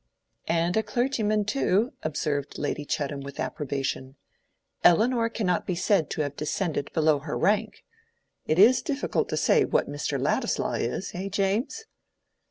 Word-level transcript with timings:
"And 0.47 0.75
a 0.77 0.81
clergyman 0.81 1.45
too," 1.45 1.93
observed 2.01 2.57
Lady 2.57 2.85
Chettam 2.85 3.21
with 3.21 3.39
approbation. 3.39 4.15
"Elinor 4.83 5.29
cannot 5.29 5.67
be 5.67 5.75
said 5.75 6.09
to 6.09 6.21
have 6.23 6.35
descended 6.35 6.91
below 6.91 7.19
her 7.19 7.37
rank. 7.37 7.83
It 8.47 8.57
is 8.57 8.81
difficult 8.81 9.29
to 9.29 9.37
say 9.37 9.63
what 9.63 9.87
Mr. 9.87 10.19
Ladislaw 10.19 10.73
is, 10.73 11.11
eh, 11.13 11.29
James?" 11.29 11.85